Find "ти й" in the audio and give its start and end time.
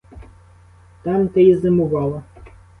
1.27-1.55